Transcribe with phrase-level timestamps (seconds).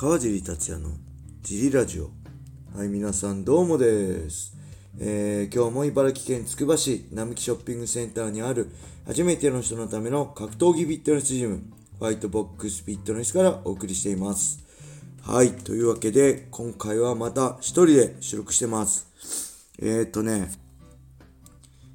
[0.00, 0.90] 川尻達也の
[1.42, 2.10] ジリラジオ。
[2.72, 4.56] はい、皆さんどうもです。
[4.96, 8.70] えー、今日も茨城県つくば市並木ショッピングセンターにある
[9.08, 11.64] 初めての人のための格闘技フィットネスジム、
[11.98, 14.64] ホワイトボックスフィットネスからお送りしています。
[15.20, 19.68] はい、というわけで、今回はまた一人で収録してます。
[19.80, 20.52] えー、っとね、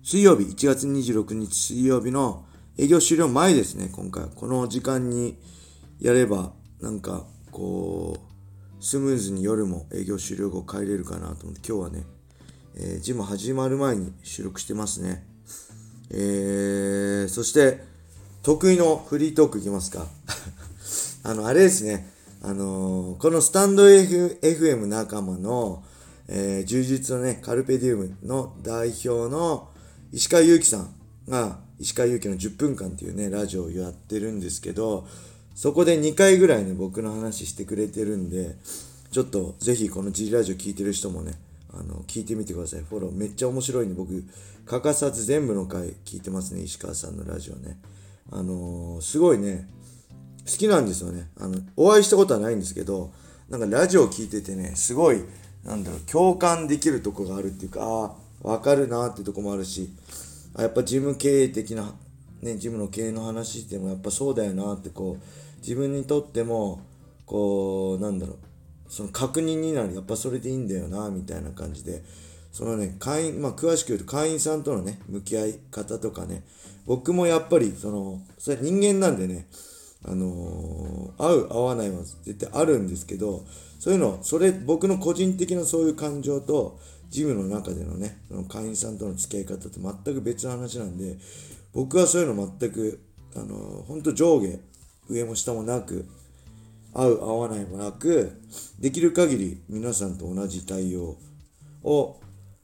[0.04, 2.44] 水曜日、1月26日水曜日の
[2.78, 4.26] 営業終了前ですね、今回。
[4.36, 5.38] この時間に
[6.02, 12.04] やれば、なんか、こう、スムーズに夜も営業終了後帰れるかなと思って、今日はね、
[12.76, 15.26] えー、ジム始まる前に収録してますね。
[16.10, 17.82] えー、そして、
[18.42, 20.08] 得意のフリートークいきますか。
[21.24, 25.84] あの、あれですね、あのー、このスタンド、F、FM 仲間の、
[26.28, 29.70] えー、充実のね、カルペディウムの代表の
[30.12, 30.96] 石川祐希さん
[31.30, 35.08] が、石川祐希の10分間っていうね、ラジオをやってるんですけど、
[35.56, 38.56] そこで2回ぐらいね、僕の話してくれてるんで、
[39.12, 41.34] ちょっとぜひこの G ラジオ聞いてる人もね、
[41.74, 42.82] あの、聞いてみてください。
[42.82, 44.24] フォローめっちゃ面白いんで、僕、
[44.66, 47.78] 欠かさず全部の回聞いてますね、石川さんのラジオね。
[48.32, 49.68] あのー、すごいね、
[50.46, 51.30] 好きなんですよね。
[51.40, 53.12] あの、お会いしたことはないんですけど、
[53.50, 55.24] なんかラジオ聞いててね、すごい、
[55.64, 59.90] なんだろう、共感できるとこがあるっていうか、ああ、わかるなってとこもあるし、
[60.56, 61.94] あやっぱ事務経営的な、
[62.42, 66.82] ね、事務の経営の話してもやっぱそうだよなってこう、自分にとっても、
[67.26, 68.38] こう、なんだろう、
[68.90, 72.04] その確認になる、やっぱそれでいいんだよな、みたいな感じで、
[72.52, 76.44] そのね、会員、まあ詳しく言うと会員さんとのね、向き合い方とかね、
[76.86, 79.48] 僕もやっぱり、その、それ人間なんでね、
[80.06, 83.46] あのー、合う合わないは絶対あるんですけど、
[83.80, 86.78] そういうの、それ、僕の個人的なそういう感情と、
[87.10, 91.18] ジムの中でのね、その会員さんとの付き合い方って全く別の話なんで、
[91.72, 93.00] 僕はそういうの全く、
[93.36, 94.60] あの、本当上下、
[95.10, 96.06] 上も下もなく、
[96.94, 98.40] 合う合わないもなく、
[98.80, 101.18] できる限り皆さんと同じ対応
[101.84, 102.20] を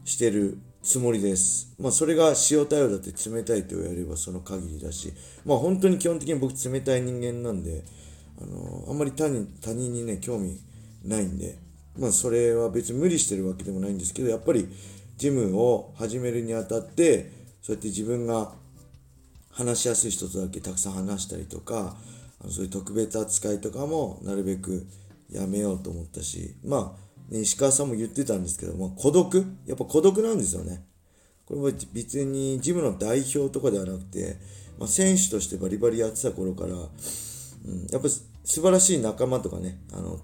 [0.05, 1.73] してるつもりです。
[1.79, 5.13] まあそれが塩対応だって冷たいと言わればその限りだし、
[5.45, 7.83] まあ本当に基本的に僕冷たい人間なんで、
[8.41, 10.59] あの、あんまり他人他人にね、興味
[11.03, 11.57] ないんで、
[11.97, 14.67] まあそれは別に無理してるわけでもないんですけど、やっぱり
[15.17, 17.31] ジムを始めるにあたって、
[17.61, 18.53] そうやって自分が
[19.49, 21.97] 話しやすい人とだけたくさん話したりとか、
[22.47, 24.87] そういう特別扱いとかもなるべく
[25.29, 29.45] やめようと思ったし、まあ、ね、石川さんも言ってたんですけど、まあ、孤独？
[29.65, 30.85] やっぱ孤独なんですよね。
[31.45, 34.37] これは別にジムの代表とかではなくて、
[34.77, 40.19] まあ、選手としてバリバリやってた頃から、うん、やっぱ素晴らしい仲間とかね、あの、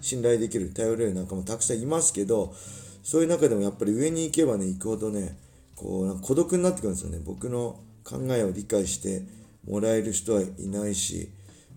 [0.00, 2.54] 信頼できる、頼れる仲間たくさんいますけど、
[3.02, 5.38] そういう中でもやっぱり上に行けばね、行くほどね、
[5.74, 7.20] こう、孤独になってくるんですよね。
[7.24, 9.22] 僕の考えを理解して
[9.66, 11.30] もらえる人はいないし、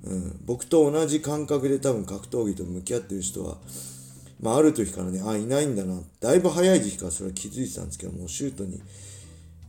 [0.04, 3.58] うん、僕と同じ感覚で多分格闘技と向き合ってる人は、
[4.42, 6.02] まあ、ある時からね、あ、いないんだな。
[6.22, 8.82] だいぶ早い時期からそれは気づいてたんですけどもう、シュートに、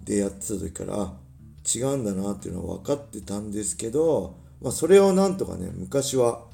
[0.05, 1.13] でやってた時から、あ、
[1.75, 6.45] 違うんだなっていうのは分かってたんですけど、まあ、それをなんとかね、昔は、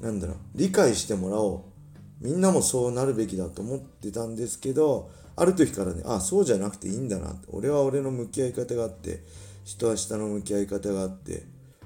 [0.00, 1.60] なんだろう、理解してもらおう。
[2.20, 7.36] みんなもそうなるべきだと思ってたんですけど、ある時からね、あ、そうじゃなくていいんだな。
[7.48, 9.22] 俺は俺の向き合い方があって、
[9.64, 11.42] 人は人の向き合い方があって、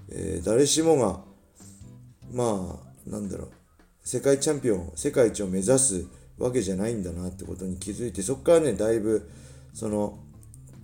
[0.09, 1.21] えー、誰しもが、
[2.33, 3.51] まあ、なんだろう、
[4.03, 6.07] 世界チャンピオン、世界一を目指す
[6.39, 9.29] わけじゃないんだなってことに気づいて、そこからね、だいぶ、
[9.75, 10.19] その、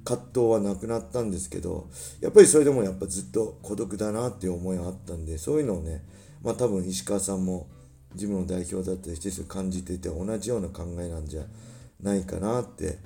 [0.04, 6.02] 葛藤はなくなったんですけど、やっぱりそれでもやっぱずっと孤独だなっていう思いがあったんで、そういうのをね、
[6.42, 7.66] まあ多分石川さんも
[8.14, 11.42] ジムの代表だったりして感じていて同じような考えなんじゃ
[12.02, 12.98] ないかなって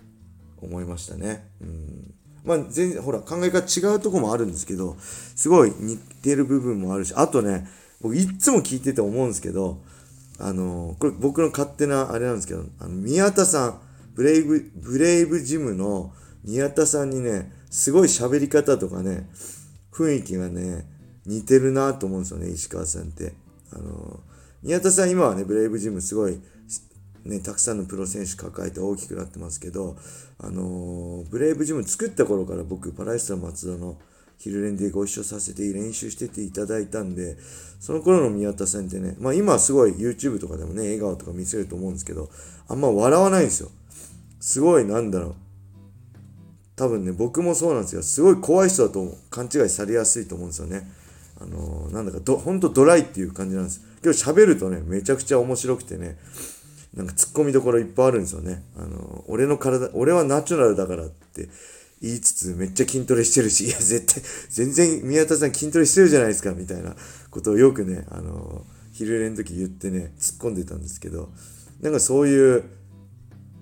[0.60, 1.48] 思いましたね。
[1.60, 2.14] うん。
[2.44, 7.66] まあ全然、ほら考え方違うとこもあるんですけど、すごい似てる部分もあるし、あとね、
[8.02, 9.80] 僕いつも聞いてて思うんですけど、
[10.38, 13.80] あのー、これ僕の勝手なあれなんですけど、あの宮田さん、
[14.14, 16.12] ブレイブ、ブレイブジムの
[16.44, 19.30] 宮田さんにね、すごい喋り方とかね、
[19.92, 20.86] 雰囲気がね、
[21.24, 23.34] 似てるなと思うんですよね、石川さんって。
[23.72, 24.20] あの、
[24.62, 26.40] 宮田さん今はね、ブレイブジムすごい、
[27.24, 29.96] ね、たくさんのプロ選手抱えて大きくなってますけど、
[30.38, 33.96] あのブレイブジム作った頃から僕、パライスタ松田の
[34.42, 37.36] 昼練でご一緒させて練習してていただいたんで、
[37.78, 42.28] その頃の宮田さんってね、まあ今はすごい YouTube とかでもね、笑顔とか見せると思うんですけど、
[42.66, 43.70] あんま笑わないんですよ。
[44.40, 45.34] すごいなんだろう。
[46.74, 48.02] 多分ね、僕もそうなんですよ。
[48.02, 50.90] すごい怖い人だと勘違いされやすいと思うんですよね。
[51.40, 53.80] あのー、なんだかど、ほんとドライっていう感じなんです。
[54.02, 56.18] けど喋るとね、めちゃくちゃ面白くてね、
[56.94, 58.64] なんか突っ込みどころいっぱいあるんですよね。
[58.76, 61.48] あのー、俺の体、俺はナチュラルだからって
[62.02, 66.96] 言いつつ、めっちゃ筋トレしてるし、いや、絶対、全然宮田さん筋トレしてるじゃないですか、みたいな
[67.30, 71.30] ことをよくね、あの、昼練の時言ってね、突っ込んでたんですけど、
[71.80, 72.64] なんかそういう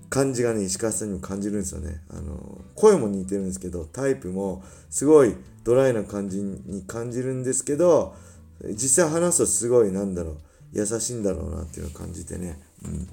[0.09, 2.01] 感じがね、石川さんにも感じるんですよね。
[2.09, 8.15] あの、声も似てるんですけど、タイプもすごいドライな感じに感じるんですけど、
[8.69, 10.37] 実際話すとすごいなんだろう、
[10.73, 13.07] 優しいんだろうなっていうのを感じてね、うん。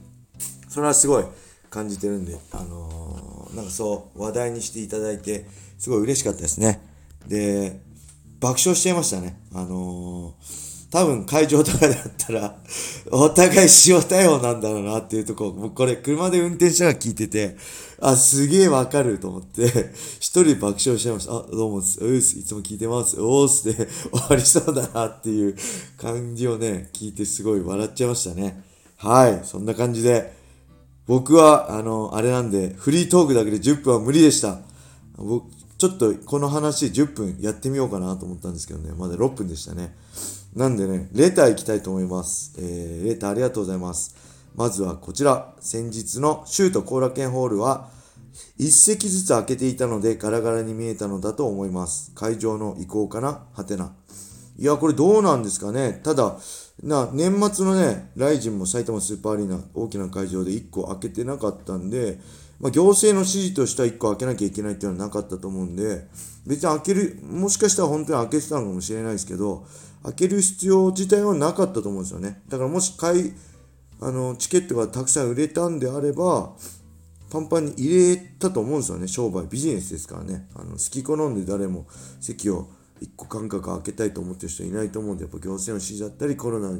[0.69, 1.25] それはすごい
[1.70, 5.46] 感じてるんで、あのー、なんかそう話題にしていただいて、
[5.78, 6.80] すごい嬉しかったですね。
[7.26, 7.80] で、
[8.40, 9.38] 爆笑しちゃいましたね。
[9.52, 12.56] あのー多分会場とかだったら、
[13.12, 17.56] お互い塩対応なんだろうなっていうとこ、僕これ車で運転しながら聞いてて、
[18.00, 21.32] あ、すげえわかると思って、 一人爆笑しちゃいました。
[21.32, 21.98] あ、どうも、うす、
[22.38, 23.20] いつも聞いてます。
[23.20, 23.74] おーすで
[24.10, 25.54] 終わりそうだなっていう
[25.98, 28.64] 感じをね、聞いてすごい笑っちゃいましたね。
[28.96, 30.38] はい、そんな感じで、
[31.08, 34.58] 僕は、あの、あれなんで、フリートークだけで10分は無理でした。
[35.16, 39.96] 僕、ちょっとこの話10分やってみようかなと思ったんですけどね、まだ6分でしたね。
[40.55, 42.55] なんでね、レター行きたいと思います。
[42.58, 44.14] えー、レターありがとうございます。
[44.55, 47.88] まずはこちら、先日のシュート後楽園ホールは、
[48.58, 52.12] 一席ずつ開けていたのでガラガラに見えたのだと思います。
[52.14, 53.46] 会場の移行かな？
[53.54, 53.94] はてな。
[54.58, 56.00] いや、これどうなんですかね。
[56.04, 56.37] ただ、
[56.82, 62.20] な、年末のね、ライジンも埼玉スーパーアリーナ、大きな会場で1個開けてなかったんで、
[62.60, 66.06] まあ、行政の指示としては1個開けなきゃいけないっていうのはなかったと思うんで、
[66.46, 69.66] 別に開ける、もしかしたら本当に開けてたのかもしれないですけど、
[70.04, 72.40] 開ける必要自体はなかったと思うんですよね。
[72.48, 73.32] だからもし買い、
[74.00, 76.52] あの、チケットがたくさん売れたんであれば、
[77.30, 79.08] パンパンに入れたと思うんですよね。
[79.08, 80.48] 商売、ビジネスですからね。
[80.54, 81.86] あの、好き好んで誰も
[82.20, 82.69] 席を
[83.00, 86.70] 1個間隔開けたいと思ってる人いないと思うんで、やっぱ行政の指示だったり、コロナ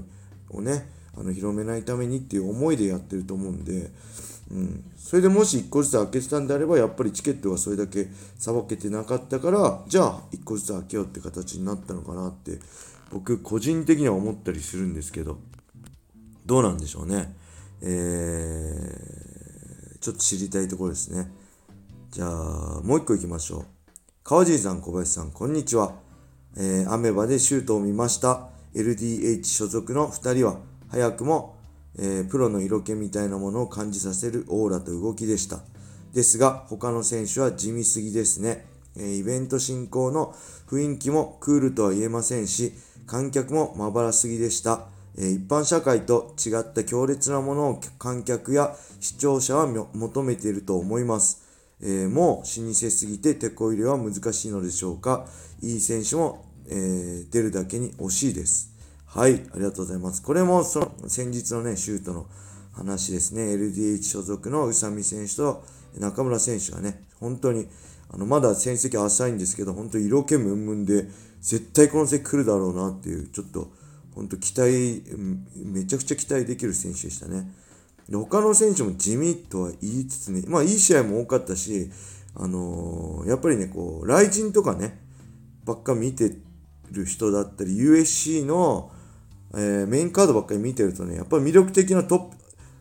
[0.51, 3.91] をね、あの広めないためにっていう思いでやってると思うんで、
[4.51, 8.07] うん、それでもし1個ずつ開けてたんであればやっぱりチケットがそれだけ
[8.39, 12.61] さばけてなかったからじゃあ1個ずつ開けようって形になったのかなって
[13.11, 15.39] 僕個人的には思ったりするんですけど
[16.47, 17.37] どうなんでしょうね。
[17.83, 21.31] えー、ちょっと知りたいところですね。
[22.11, 23.65] じゃあもう1個いきましょう。
[24.25, 25.93] 川尻さん小林さんこんにちは、
[26.57, 30.59] えー、アメバでシュートを見ました LDH 所属の2人は
[30.89, 31.59] 早くも
[31.99, 35.61] えー、プロの色気みたいなものを感じさせるオーラと動きでした。
[36.15, 38.67] ですが、他の選手は地味すぎですね。
[38.97, 40.35] えー、イベント進行の
[40.69, 42.73] 雰囲気もクールとは言えませんし、
[43.07, 44.87] 観客もまばらすぎでした。
[45.17, 51.48] えー、一般社会と違った強烈なものを観客や視聴者は求めていると思います。
[51.81, 55.27] えー、もう老舗すぎて手こ入れは難しいのでしょうか？
[55.63, 58.73] いい選手も、え出るだけに惜しいです。
[59.07, 60.23] はい、ありがとうございます。
[60.23, 62.27] これもその先日のね、シュートの
[62.73, 63.43] 話ですね。
[63.55, 65.65] LDH 所属の宇佐美選手と
[65.99, 67.69] 中村選手がね、本当に、
[68.11, 71.09] あの、まだ戦績浅いんですけど、本当に色気ムンムンで、
[71.41, 73.71] 絶対この席来るだろうなっていう、ちょっと、
[74.15, 75.03] 本当期待、
[75.57, 77.51] めちゃくちゃ期待できる選手でしたね。
[78.11, 81.91] 他の選手も地味とは言いつつね、まあいい試合も多かったし、
[82.35, 85.01] あのー、やっぱりね、こう、雷神とかね、
[85.65, 86.37] ばっか見て
[86.91, 88.91] る人だったり、USC の、
[89.55, 92.37] えー、メインカードばっかり見てるとね、やっぱり魅力的なトップ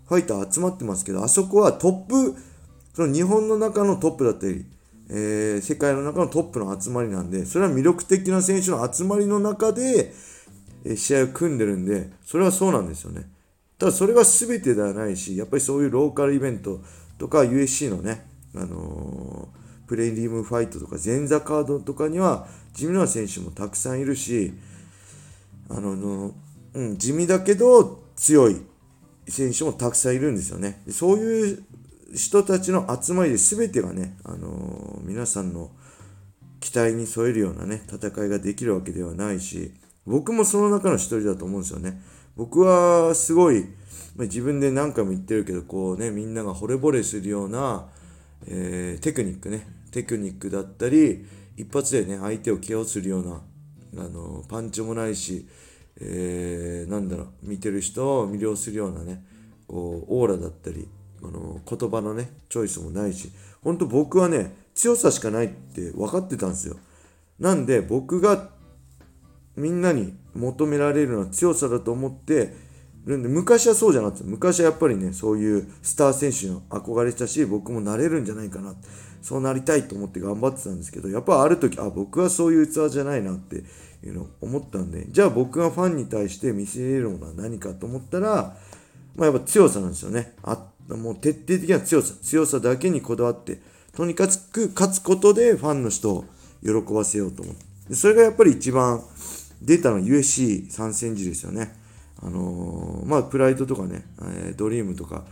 [0.07, 2.35] ファイター集まってますけど、あそこはトップ、
[2.93, 4.65] その日本の中のトップだったり、
[5.09, 10.13] えー、世界の中のトップの集まりなんで、それは魅力的な選手の集まりの中で、
[10.85, 13.29] えー、試合を組んでるんで、それはそうなんですよね。
[13.77, 16.79] ただそれが全てではないし、やっぱりそういうローカルイベント
[17.17, 24.53] とか USC のね、あのー、プレイリームファイトとか前座カードとかには地味な選手もたくさんいるし、
[25.69, 26.33] あの
[26.73, 28.61] うん、地味だけど強い
[29.27, 30.81] 選手もたくさんいるんですよね。
[30.89, 31.63] そういう
[32.15, 35.69] 人たちの集まりで全てがね、あのー、皆さんの
[36.59, 39.71] 期待に添えるようなね、戦いができるわけではないし、
[40.07, 42.01] 僕もその中の一人だと思うんですよね。
[42.37, 43.65] 僕はすごい、
[44.15, 47.89] まあ、自分で何回も言ってるけど、こうね、みんなが惚れ惚れするような、
[48.47, 51.25] えー、テクニックね、テクニックだったり、
[51.57, 55.45] 一発でね、相手を KO するような、あの、パンチもないし、
[55.99, 59.25] えー、なんだろう、見てる人を魅了するようなね、
[59.67, 60.87] こう、オーラだったり、
[61.21, 63.29] この言葉のね、チョイスもないし、
[63.61, 66.77] 本当僕はね、強さしかないって分かってたんですよ。
[67.39, 68.49] なんで僕が
[69.57, 72.53] みんなに求められるのは強さだと思って
[73.05, 78.75] るんで、昔はそうじゃなくて、昔はやっぱりね、そういうスター選手の憧れしたし、僕もなれるんじゃないかな。
[79.21, 83.63] そうなりたいと思って頑張ってたんですけど、やっぱある時、あ、僕はそういう器じゃないなって
[84.03, 88.55] いうのを思ったんで、じゃあ僕がファンに対して見せれるものは何かと思ったら、
[89.15, 90.35] まあ、やっぱ強さなんですよね。
[90.43, 92.13] あもう徹底的な強さ。
[92.21, 93.59] 強さだけにこだわって、
[93.93, 96.25] とにかく勝つことでファンの人を
[96.61, 97.95] 喜ばせようと思って。
[97.95, 99.01] それがやっぱり一番
[99.61, 101.75] 出たの USC 参戦時ですよね。
[102.21, 105.25] あのー、まあ、プライドとかね、え、ドリームとか、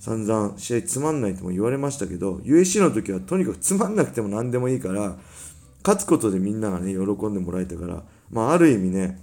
[0.00, 5.16] 散々試合つまんないとも言われましたけど、USC の時はとにかくつまんなくても何でもいいから、
[5.84, 9.20] 勝つことでみんながね、喜んでもらえたから、まあ、ある意味ね、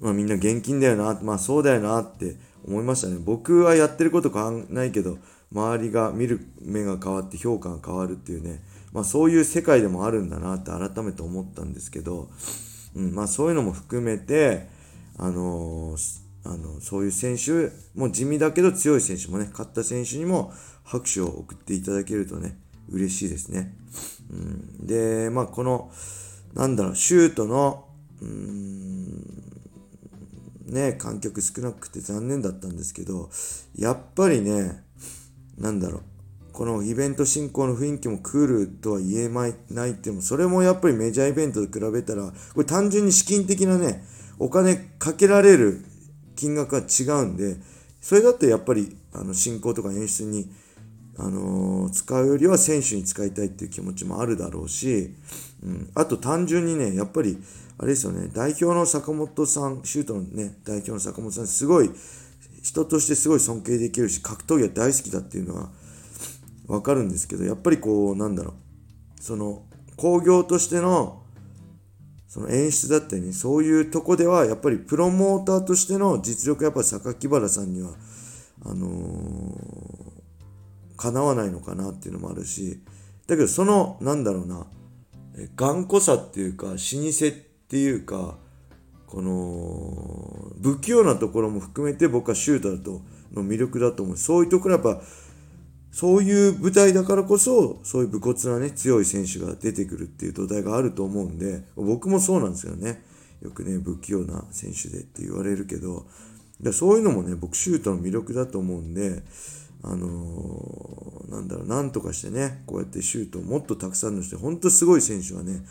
[0.00, 3.16] まあ、みんな現金だよな、まあ、そうだよなって思いましたね。
[3.18, 5.18] 僕はやってること変わんないけど、
[5.52, 12.30] 周りが見る目が変わって評価が変わるっていうね、まあ、そういう世界でもあるんだなって改めて思ったんですけど、
[12.94, 14.68] うんまあ、そういうのも含めて、
[15.18, 20.52] あのー、あのそういう選手も地味だけど強い選手もね勝った選手にも
[20.84, 23.74] 拍手を送っていただけるとね嬉しいですね、
[24.30, 25.92] うん、でまあこの
[26.54, 27.86] なんだろうシュートの
[28.22, 29.50] うん
[30.66, 33.30] ね観客少なくて残念だったんですけど
[33.76, 34.82] やっぱりね
[35.58, 36.02] なんだろう
[36.52, 44.04] このイベント進行の雰囲気もクールとは言えないってもそれもやっぱりメジャーイベントと比べたらこれ単純に資金的なね
[44.38, 45.84] お金かけられる
[46.34, 47.58] 金額が違うんで、
[48.00, 50.50] それだってやっぱりあの進行とか演出に、
[51.18, 55.14] あのー、使うよりは選手に使いたいっていう気持ちもあるだろうし、
[55.62, 57.38] うん、あと単純にね、やっぱり、
[57.76, 61.90] あれですよね、代表の坂本さん、シュートのね、代表の坂本さん、すごい、
[62.62, 65.70] 人としてすごい尊敬できるし、格闘技は大好きだっていうのは
[66.70, 68.54] わかるんですけど、やっぱりこう、なんだろ
[69.18, 69.64] う、その、
[69.96, 71.20] 興行としての
[72.30, 77.90] その演出だったりね、そういうとこでは、やっぱりプロモーターとしての実力、やっぱ榊原さんには、
[78.64, 82.84] あのー、かなわないのかなっていうのもあるし、
[83.26, 84.68] だけどその、なんだろうな、
[85.56, 87.32] 頑固さっていうか、老舗っ
[87.66, 88.38] ていうか、
[89.08, 94.16] この、不器用なところも含めて僕はシュートだと、の魅力だと思う。
[94.16, 95.02] そういうところやっぱ、
[95.92, 103.02] そういう舞台だからこそ、そういう武骨なね、強い選手が出てくるっていう土台があると思うんで、僕もそうなんですよね。
[103.42, 106.06] よくね、不器用な選手でって言われるけど、
[106.72, 109.22] そういうのもね、僕シュートの魅力だと思うんで、
[109.82, 115.64] あのー、なんだろう、なんとかしてね、こうやってシュートをもっとたくさんの人、本当すごい選手がね、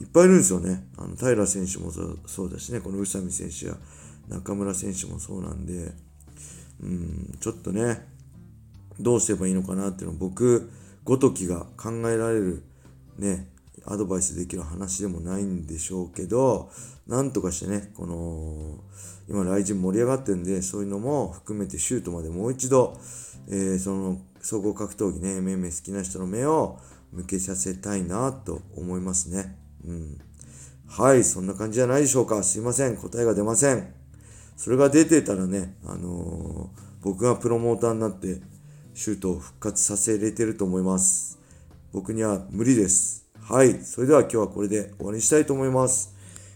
[0.00, 0.84] いっぱいいるんですよね。
[0.96, 1.92] あの、平選手も
[2.26, 3.76] そうだしね、この宇佐美選手や
[4.28, 5.92] 中村選手もそうなんで、
[6.82, 8.04] うん、ちょっとね、
[9.02, 10.70] どうすればいいのかなっていうのを僕
[11.04, 12.62] ごときが考えられる
[13.18, 13.48] ね
[13.86, 16.70] アドバイスできる話でもないんでしょうけど
[17.06, 18.78] なんとかしてねこの
[19.28, 22.96] 今ライジン盛り上がってるんでそういうのも含めてシュートまでもう一度、
[23.48, 26.78] えー、その総合格闘技ね MMA 好きな人の目を
[27.12, 29.56] 向けさせたいなと思いますね。
[29.84, 30.18] うん。
[30.88, 32.42] はいそんな感じじゃないでしょうか。
[32.42, 32.96] すいません。
[32.96, 33.92] 答えが出ません。
[34.56, 38.40] それが出てたらねあのー、僕がプロモーターになって
[38.94, 41.38] シュートを復活させれてると思います。
[41.92, 43.26] 僕には無理です。
[43.40, 43.82] はい。
[43.82, 46.14] それでは今日はこれで終わりにしたいと思います。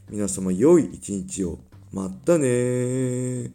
[0.08, 1.58] 皆様良い一日を。
[1.92, 3.52] またね